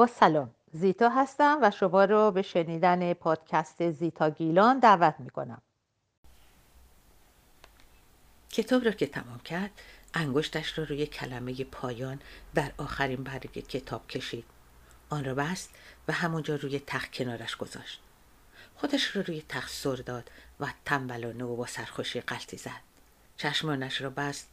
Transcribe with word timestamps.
با 0.00 0.06
سلام. 0.06 0.54
زیتا 0.72 1.08
هستم 1.08 1.58
و 1.62 1.70
شما 1.70 2.04
رو 2.04 2.30
به 2.30 2.42
شنیدن 2.42 3.12
پادکست 3.12 3.90
زیتا 3.90 4.30
گیلان 4.30 4.78
دعوت 4.78 5.14
می 5.18 5.30
کنم 5.30 5.62
کتاب 8.50 8.84
را 8.84 8.90
که 8.90 9.06
تمام 9.06 9.38
کرد 9.38 9.70
انگشتش 10.14 10.78
را 10.78 10.84
روی 10.84 11.06
کلمه 11.06 11.64
پایان 11.64 12.20
در 12.54 12.72
آخرین 12.78 13.24
برگ 13.24 13.52
کتاب 13.52 14.06
کشید. 14.06 14.44
آن 15.10 15.24
را 15.24 15.34
بست 15.34 15.70
و 16.08 16.12
همونجا 16.12 16.56
روی 16.56 16.80
تخت 16.86 17.12
کنارش 17.12 17.56
گذاشت. 17.56 18.00
خودش 18.74 19.16
را 19.16 19.22
روی 19.22 19.42
تخت 19.48 19.70
سر 19.70 19.96
داد 19.96 20.30
و 20.60 20.66
تنبلانه 20.84 21.44
و 21.44 21.56
با 21.56 21.66
سرخوشی 21.66 22.20
قلطی 22.20 22.56
زد. 22.56 22.82
چشمانش 23.36 24.00
را 24.00 24.10
بست 24.10 24.48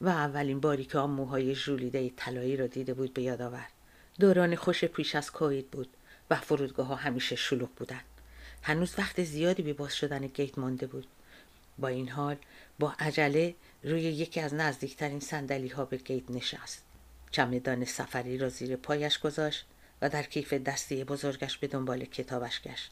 و 0.00 0.08
اولین 0.08 0.60
باری 0.60 0.84
که 0.84 0.98
آن 0.98 1.10
موهای 1.10 1.54
ژولیده 1.54 2.10
طلایی 2.16 2.56
را 2.56 2.66
دیده 2.66 2.94
بود 2.94 3.14
به 3.14 3.22
یاد 3.22 3.42
آورد. 3.42 3.73
دوران 4.20 4.56
خوش 4.56 4.84
پیش 4.84 5.14
از 5.14 5.30
کوید 5.30 5.70
بود 5.70 5.88
و 6.30 6.36
فرودگاه 6.36 6.86
ها 6.86 6.94
همیشه 6.94 7.36
شلوغ 7.36 7.70
بودند. 7.70 8.04
هنوز 8.62 8.94
وقت 8.98 9.24
زیادی 9.24 9.62
به 9.62 9.72
باز 9.72 9.96
شدن 9.96 10.26
گیت 10.26 10.58
مانده 10.58 10.86
بود. 10.86 11.06
با 11.78 11.88
این 11.88 12.08
حال 12.08 12.36
با 12.78 12.94
عجله 12.98 13.54
روی 13.82 14.02
یکی 14.02 14.40
از 14.40 14.54
نزدیکترین 14.54 15.20
سندلی 15.20 15.68
ها 15.68 15.84
به 15.84 15.96
گیت 15.96 16.30
نشست. 16.30 16.84
چمدان 17.30 17.84
سفری 17.84 18.38
را 18.38 18.48
زیر 18.48 18.76
پایش 18.76 19.18
گذاشت 19.18 19.66
و 20.02 20.08
در 20.08 20.22
کیف 20.22 20.52
دستی 20.52 21.04
بزرگش 21.04 21.58
به 21.58 21.66
دنبال 21.66 22.04
کتابش 22.04 22.60
گشت. 22.62 22.90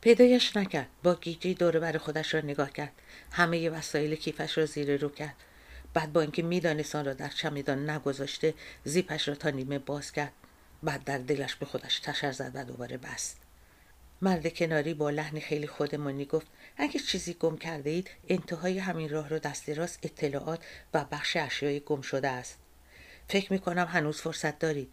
پیدایش 0.00 0.56
نکرد 0.56 0.88
با 1.02 1.14
گیجی 1.14 1.54
دور 1.54 1.78
بر 1.78 1.98
خودش 1.98 2.34
را 2.34 2.40
نگاه 2.40 2.72
کرد. 2.72 2.92
همه 3.30 3.70
وسایل 3.70 4.14
کیفش 4.14 4.58
را 4.58 4.66
زیر 4.66 4.96
رو 4.96 5.08
کرد. 5.08 5.36
بعد 5.94 6.12
با 6.12 6.20
اینکه 6.20 6.42
می‌دانست 6.42 6.96
آن 6.96 7.04
را 7.04 7.14
در 7.14 7.28
چمدان 7.28 7.90
نگذاشته 7.90 8.54
زیپش 8.84 9.28
را 9.28 9.34
تا 9.34 9.50
نیمه 9.50 9.78
باز 9.78 10.12
کرد. 10.12 10.32
بعد 10.82 11.04
در 11.04 11.18
دلش 11.18 11.56
به 11.56 11.66
خودش 11.66 11.98
تشر 12.00 12.32
زد 12.32 12.50
و 12.54 12.64
دوباره 12.64 12.96
بست. 12.96 13.36
مرد 14.22 14.54
کناری 14.54 14.94
با 14.94 15.10
لحن 15.10 15.40
خیلی 15.40 15.66
خودمانی 15.66 16.24
گفت 16.24 16.46
اگه 16.76 17.00
چیزی 17.00 17.34
گم 17.34 17.56
کرده 17.56 17.90
اید 17.90 18.10
انتهای 18.28 18.78
همین 18.78 19.08
راه 19.08 19.28
رو 19.28 19.38
دست 19.38 19.68
راست 19.68 19.98
اطلاعات 20.02 20.60
و 20.94 21.04
بخش 21.04 21.36
اشیای 21.36 21.80
گم 21.80 22.00
شده 22.00 22.28
است. 22.28 22.58
فکر 23.28 23.52
می 23.52 23.58
کنم 23.58 23.86
هنوز 23.86 24.20
فرصت 24.20 24.58
دارید. 24.58 24.90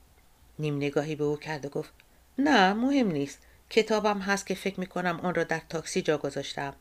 نیم 0.59 0.75
نگاهی 0.75 1.15
به 1.15 1.23
او 1.23 1.37
کرد 1.37 1.65
و 1.65 1.69
گفت 1.69 1.93
نه 2.37 2.73
مهم 2.73 3.11
نیست. 3.11 3.39
کتابم 3.69 4.19
هست 4.19 4.47
که 4.47 4.55
فکر 4.55 4.79
می 4.79 4.87
کنم 4.87 5.19
آن 5.19 5.35
را 5.35 5.43
در 5.43 5.61
تاکسی 5.69 6.01
جا 6.01 6.17
گذاشتم. 6.17 6.75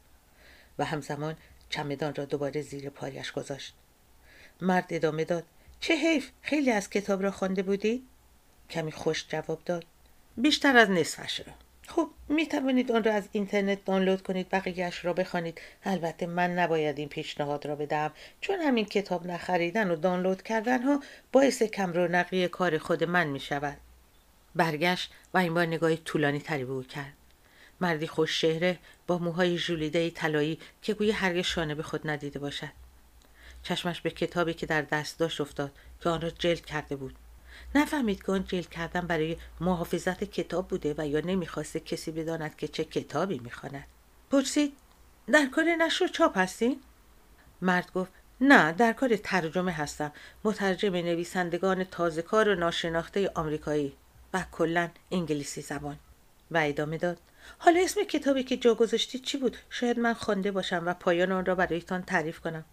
و 0.79 0.85
همزمان 0.85 1.37
چمدان 1.71 2.15
را 2.15 2.25
دوباره 2.25 2.63
زیر 2.63 2.91
پایش 2.91 3.33
گذاشت. 3.33 3.75
مرد 4.61 4.87
ادامه 4.91 5.25
داد 5.25 5.45
چه 5.81 5.95
حیف 5.95 6.31
خیلی 6.43 6.71
از 6.71 6.91
کتاب 6.91 7.23
را 7.23 7.31
خوانده 7.31 7.63
بودی 7.63 8.07
کمی 8.71 8.93
خوش 8.93 9.25
جواب 9.29 9.61
داد. 9.65 9.85
بیشتر 10.37 10.77
از 10.77 10.91
نصفش 10.91 11.41
را. 11.41 11.53
خب 11.89 12.11
می 12.29 12.47
توانید 12.47 12.93
آن 12.93 13.05
را 13.05 13.15
از 13.15 13.29
اینترنت 13.33 13.85
دانلود 13.85 14.23
کنید 14.23 14.49
بقیهش 14.49 15.05
را 15.05 15.13
بخوانید. 15.13 15.61
البته 15.85 16.27
من 16.27 16.59
نباید 16.59 16.99
این 16.99 17.09
پیشنهاد 17.09 17.67
را 17.67 17.77
بدم 17.77 18.13
چون 18.41 18.61
همین 18.61 18.85
کتاب 18.85 19.27
نخریدن 19.27 19.91
و 19.91 19.97
دانلود 19.97 20.43
کردن 20.43 20.83
ها 20.83 21.03
باعث 21.33 21.63
کم 21.63 21.93
رونقی 21.93 22.49
کار 22.49 22.79
خود 22.79 23.05
من 23.05 23.27
می 23.27 23.41
شود 23.41 23.77
برگشت 24.55 25.13
و 25.35 25.39
این 25.39 25.55
بار 25.55 25.67
نگاهی 25.67 25.97
طولانی 25.97 26.41
تری 26.41 26.65
به 26.65 26.73
او 26.73 26.83
کرد. 26.83 27.13
مردی 27.81 28.07
خوش 28.07 28.41
شهره 28.41 28.79
با 29.07 29.19
موهای 29.19 29.59
ژولیده 29.59 30.11
طلایی 30.11 30.59
که 30.83 30.95
گویی 30.95 31.11
هرگز 31.11 31.45
شانه 31.45 31.75
به 31.75 31.83
خود 31.83 32.11
ندیده 32.11 32.39
باشد. 32.39 32.73
چشمش 33.63 34.01
به 34.01 34.11
کتابی 34.11 34.55
که 34.55 34.67
در 34.67 34.83
دست 34.83 35.19
داشت 35.19 35.41
افتاد 35.41 35.73
که 36.03 36.09
آن 36.09 36.21
را 36.21 36.31
جلد 36.31 36.67
کرده 36.67 36.97
بود. 36.97 37.17
نفهمید 37.75 38.23
که 38.23 38.33
آن 38.33 38.45
کردن 38.45 39.01
برای 39.01 39.37
محافظت 39.61 40.25
کتاب 40.25 40.69
بوده 40.69 40.95
و 40.99 41.07
یا 41.07 41.21
نمی‌خواسته 41.21 41.81
کسی 41.81 42.11
بداند 42.11 42.57
که 42.57 42.69
چه 42.69 42.85
کتابی 42.85 43.39
می‌خواند. 43.39 43.85
پرسید 44.31 44.73
در 45.27 45.47
کار 45.47 45.65
نشر 45.65 46.07
چاپ 46.07 46.39
هستین؟ 46.39 46.81
مرد 47.63 47.93
گفت 47.93 48.13
نه 48.41 48.73
در 48.73 48.93
کار 48.93 49.17
ترجمه 49.17 49.73
هستم. 49.73 50.13
مترجم 50.45 50.93
نویسندگان 50.93 51.85
تازه 51.85 52.23
کار 52.23 52.49
و 52.49 52.55
ناشناخته 52.55 53.31
آمریکایی 53.35 53.93
و 54.35 54.45
کلا 54.53 54.89
انگلیسی 55.11 55.63
زبان. 55.63 55.99
و 56.51 56.59
ادامه 56.65 56.99
داد 56.99 57.19
حالا 57.59 57.81
اسم 57.81 58.05
کتابی 58.05 58.43
که 58.43 58.57
جا 58.57 58.75
گذاشتید 58.75 59.23
چی 59.23 59.39
بود؟ 59.39 59.57
شاید 59.71 59.99
من 59.99 60.15
خوانده 60.15 60.51
باشم 60.51 60.83
و 60.87 60.95
پایان 60.95 61.33
آن 61.33 61.45
را 61.45 61.55
برایتان 61.55 62.03
تعریف 62.03 62.41
کنم. 62.41 62.65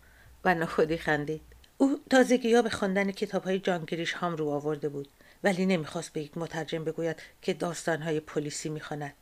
و 0.45 0.55
نخودی 0.55 0.97
خندید. 0.97 1.41
او 1.77 1.99
تازگی 2.09 2.53
ها 2.53 2.61
به 2.61 2.69
خواندن 2.69 3.11
کتاب 3.11 3.43
های 3.43 3.59
جانگریش 3.59 4.13
هم 4.13 4.35
رو 4.35 4.49
آورده 4.49 4.89
بود 4.89 5.07
ولی 5.43 5.65
نمی‌خواست 5.65 6.13
به 6.13 6.21
یک 6.21 6.37
مترجم 6.37 6.83
بگوید 6.83 7.21
که 7.41 7.53
داستان 7.53 8.01
های 8.01 8.19
پلیسی 8.19 8.69
می‌خواند. 8.69 9.13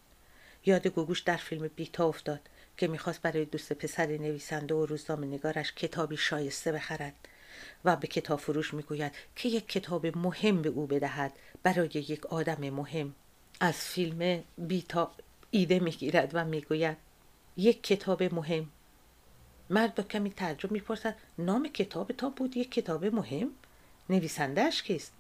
یاد 0.65 0.87
گوگوش 0.87 1.19
در 1.19 1.35
فیلم 1.35 1.69
بیتا 1.75 2.07
افتاد 2.07 2.39
که 2.77 2.87
می‌خواست 2.87 3.21
برای 3.21 3.45
دوست 3.45 3.73
پسر 3.73 4.05
نویسنده 4.05 4.75
و 4.75 4.85
روزنامه 4.85 5.27
نگارش 5.27 5.73
کتابی 5.73 6.17
شایسته 6.17 6.71
بخرد 6.71 7.13
و 7.85 7.95
به 7.95 8.07
کتاب 8.07 8.39
فروش 8.39 8.73
می‌گوید 8.73 9.11
که 9.35 9.49
یک 9.49 9.67
کتاب 9.67 10.17
مهم 10.17 10.61
به 10.61 10.69
او 10.69 10.87
بدهد 10.87 11.33
برای 11.63 11.89
یک 11.93 12.25
آدم 12.25 12.69
مهم. 12.69 13.15
از 13.59 13.75
فیلم 13.75 14.43
بیتا 14.57 15.11
ایده 15.51 15.79
می‌گیرد 15.79 16.31
و 16.33 16.45
می‌گوید 16.45 16.97
یک 17.57 17.83
کتاب 17.83 18.23
مهم 18.23 18.69
مرد 19.69 19.96
با 19.96 20.03
کمی 20.03 20.31
تعجب 20.31 20.72
می‌پرسد 20.72 21.16
نام 21.38 21.68
کتاب 21.68 22.12
تا 22.12 22.29
بود؟ 22.29 22.57
یک 22.57 22.72
کتاب 22.72 23.06
مهم؟ 23.06 23.50
نویسندهش 24.09 24.84
کیست؟ 24.84 25.12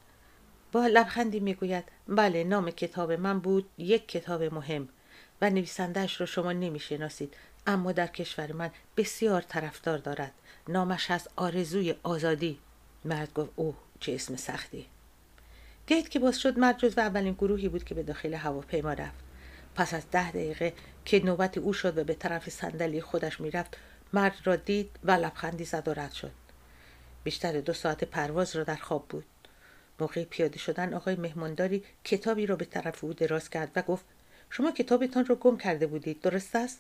با 0.71 0.87
لبخندی 0.87 1.39
می‌گوید 1.39 1.83
بله 2.07 2.43
نام 2.43 2.71
کتاب 2.71 3.11
من 3.11 3.39
بود 3.39 3.69
یک 3.77 4.07
کتاب 4.07 4.43
مهم. 4.43 4.89
و 5.41 5.49
نویسندهش 5.49 6.19
رو 6.19 6.25
شما 6.25 6.51
نمی‌شناسید 6.51 7.33
اما 7.67 7.91
در 7.91 8.07
کشور 8.07 8.51
من 8.51 8.71
بسیار 8.97 9.41
طرفدار 9.41 9.97
دارد. 9.97 10.31
نامش 10.67 11.11
از 11.11 11.27
آرزوی 11.35 11.95
آزادی. 12.03 12.59
مرد 13.05 13.33
گفت 13.33 13.51
اوه 13.55 13.75
چه 13.99 14.11
اسم 14.13 14.35
سختی. 14.35 14.85
گیت 15.87 16.09
که 16.09 16.19
باز 16.19 16.39
شد 16.39 16.59
مرد 16.59 16.77
جز 16.77 16.97
اولین 16.97 17.33
گروهی 17.33 17.69
بود 17.69 17.83
که 17.83 17.95
به 17.95 18.03
داخل 18.03 18.33
هواپیما 18.33 18.93
رفت. 18.93 19.23
پس 19.75 19.93
از 19.93 20.03
ده 20.11 20.31
دقیقه 20.31 20.73
که 21.05 21.25
نوبت 21.25 21.57
او 21.57 21.73
شد 21.73 21.97
و 21.97 22.03
به 22.03 22.13
طرف 22.13 22.49
صندلی 22.49 23.01
خودش 23.01 23.41
می‌رفت 23.41 23.77
مرد 24.13 24.35
را 24.43 24.55
دید 24.55 24.89
و 25.03 25.11
لبخندی 25.11 25.65
زد 25.65 25.87
و 25.87 25.93
رد 25.93 26.11
شد. 26.11 26.31
بیشتر 27.23 27.61
دو 27.61 27.73
ساعت 27.73 28.03
پرواز 28.03 28.55
را 28.55 28.63
در 28.63 28.75
خواب 28.75 29.07
بود. 29.07 29.25
موقع 29.99 30.23
پیاده 30.23 30.59
شدن 30.59 30.93
آقای 30.93 31.15
مهمانداری 31.15 31.83
کتابی 32.03 32.45
را 32.45 32.55
به 32.55 32.65
طرف 32.65 33.03
او 33.03 33.13
دراز 33.13 33.49
کرد 33.49 33.71
و 33.75 33.81
گفت 33.81 34.05
شما 34.49 34.71
کتابتان 34.71 35.25
را 35.25 35.35
گم 35.35 35.57
کرده 35.57 35.87
بودید 35.87 36.21
درست 36.21 36.55
است؟ 36.55 36.79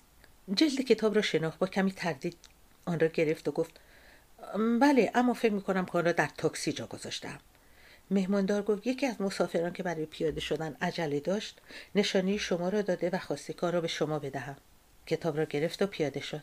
جلد 0.53 0.81
کتاب 0.81 1.15
را 1.15 1.21
شناخت 1.21 1.59
با 1.59 1.67
کمی 1.67 1.91
تردید 1.91 2.37
آن 2.85 2.99
را 2.99 3.07
گرفت 3.07 3.47
و 3.47 3.51
گفت 3.51 3.79
بله 4.81 5.11
اما 5.15 5.33
فکر 5.33 5.53
می‌کنم 5.53 5.85
که 5.85 5.97
آن 5.97 6.05
را 6.05 6.11
در 6.11 6.29
تاکسی 6.37 6.73
جا 6.73 6.87
گذاشتم. 6.87 7.39
مهماندار 8.11 8.61
گفت 8.61 8.87
یکی 8.87 9.05
از 9.05 9.21
مسافران 9.21 9.73
که 9.73 9.83
برای 9.83 10.05
پیاده 10.05 10.41
شدن 10.41 10.75
عجله 10.81 11.19
داشت 11.19 11.61
نشانی 11.95 12.39
شما 12.39 12.69
را 12.69 12.81
داده 12.81 13.09
و 13.09 13.17
خواسته 13.17 13.53
کار 13.53 13.73
را 13.73 13.81
به 13.81 13.87
شما 13.87 14.19
بدهم. 14.19 14.57
کتاب 15.05 15.37
را 15.37 15.45
گرفت 15.45 15.81
و 15.81 15.87
پیاده 15.87 16.19
شد. 16.19 16.41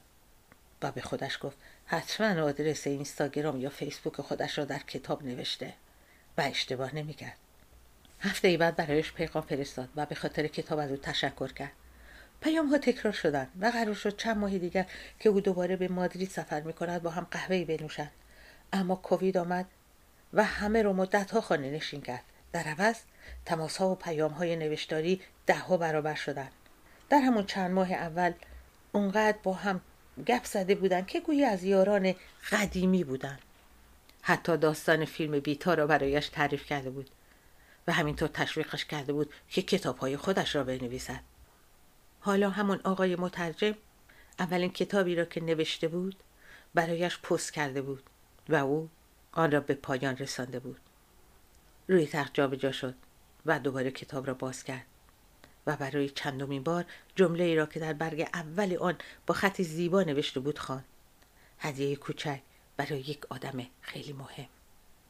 و 0.82 0.92
به 0.92 1.00
خودش 1.00 1.38
گفت 1.42 1.56
حتما 1.86 2.42
آدرس 2.42 2.86
اینستاگرام 2.86 3.60
یا 3.60 3.70
فیسبوک 3.70 4.20
خودش 4.20 4.58
را 4.58 4.64
در 4.64 4.78
کتاب 4.78 5.24
نوشته 5.24 5.72
و 6.38 6.40
اشتباه 6.40 6.94
نمی‌کرد. 6.94 7.36
هفته 8.20 8.48
ای 8.48 8.56
بعد 8.56 8.76
برایش 8.76 9.12
پیغام 9.12 9.42
فرستاد 9.42 9.88
و 9.96 10.06
به 10.06 10.14
خاطر 10.14 10.46
کتاب 10.46 10.78
از 10.78 10.90
او 10.90 10.96
تشکر 10.96 11.52
کرد. 11.52 11.72
پیام 12.40 12.66
ها 12.68 12.78
تکرار 12.78 13.12
شدند 13.12 13.48
و 13.60 13.66
قرار 13.66 13.94
شد 13.94 14.16
چند 14.16 14.36
ماه 14.36 14.58
دیگر 14.58 14.86
که 15.20 15.28
او 15.28 15.40
دوباره 15.40 15.76
به 15.76 15.88
مادرید 15.88 16.30
سفر 16.30 16.60
می 16.60 16.72
کند 16.72 17.02
با 17.02 17.10
هم 17.10 17.26
قهوه 17.30 17.64
بنوشند. 17.64 18.12
اما 18.72 18.94
کووید 18.94 19.36
آمد 19.36 19.66
و 20.32 20.44
همه 20.44 20.82
رو 20.82 20.92
مدت 20.92 21.30
ها 21.30 21.40
خانه 21.40 21.70
نشین 21.70 22.00
کرد. 22.00 22.24
در 22.52 22.62
عوض 22.62 22.96
تماس 23.44 23.76
ها 23.76 23.90
و 23.90 23.94
پیام 23.94 24.30
های 24.30 24.56
نوشتاری 24.56 25.20
ده 25.46 25.58
ها 25.58 25.76
برابر 25.76 26.14
شدند. 26.14 26.52
در 27.08 27.18
همون 27.18 27.46
چند 27.46 27.70
ماه 27.70 27.92
اول 27.92 28.32
اونقدر 28.92 29.38
با 29.42 29.52
هم 29.52 29.80
گپ 30.26 30.44
زده 30.44 30.74
بودند 30.74 31.06
که 31.06 31.20
گویی 31.20 31.44
از 31.44 31.64
یاران 31.64 32.14
قدیمی 32.50 33.04
بودند 33.04 33.40
حتی 34.22 34.56
داستان 34.56 35.04
فیلم 35.04 35.40
بیتا 35.40 35.74
را 35.74 35.86
برایش 35.86 36.28
تعریف 36.28 36.66
کرده 36.66 36.90
بود 36.90 37.10
و 37.86 37.92
همینطور 37.92 38.28
تشویقش 38.28 38.84
کرده 38.84 39.12
بود 39.12 39.32
که 39.48 39.62
کتابهای 39.62 40.16
خودش 40.16 40.56
را 40.56 40.64
بنویسد. 40.64 41.20
حالا 42.20 42.50
همون 42.50 42.80
آقای 42.84 43.16
مترجم 43.16 43.74
اولین 44.38 44.70
کتابی 44.70 45.14
را 45.14 45.24
که 45.24 45.40
نوشته 45.40 45.88
بود 45.88 46.16
برایش 46.74 47.18
پست 47.18 47.52
کرده 47.52 47.82
بود 47.82 48.02
و 48.48 48.54
او 48.54 48.88
آن 49.32 49.50
را 49.50 49.60
به 49.60 49.74
پایان 49.74 50.16
رسانده 50.16 50.58
بود. 50.58 50.80
روی 51.88 52.06
تخت 52.06 52.34
جابجا 52.34 52.72
شد 52.72 52.94
و 53.46 53.58
دوباره 53.58 53.90
کتاب 53.90 54.26
را 54.26 54.34
باز 54.34 54.64
کرد. 54.64 54.86
و 55.66 55.76
برای 55.76 56.08
چندمین 56.10 56.62
بار 56.62 56.84
جمله 57.16 57.44
ای 57.44 57.56
را 57.56 57.66
که 57.66 57.80
در 57.80 57.92
برگ 57.92 58.28
اول 58.34 58.76
آن 58.76 58.98
با 59.26 59.34
خطی 59.34 59.64
زیبا 59.64 60.02
نوشته 60.02 60.40
بود 60.40 60.58
خواند. 60.58 60.84
هدیه 61.58 61.96
کوچک 61.96 62.40
برای 62.76 63.00
یک 63.00 63.20
آدم 63.30 63.66
خیلی 63.80 64.12
مهم. 64.12 64.48